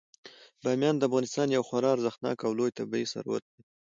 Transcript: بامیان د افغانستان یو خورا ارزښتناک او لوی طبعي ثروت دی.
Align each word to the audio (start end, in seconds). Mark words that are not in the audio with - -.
بامیان 0.63 0.95
د 0.97 1.01
افغانستان 1.09 1.47
یو 1.49 1.63
خورا 1.67 1.89
ارزښتناک 1.93 2.37
او 2.47 2.51
لوی 2.59 2.71
طبعي 2.79 3.05
ثروت 3.13 3.43
دی. 3.51 3.61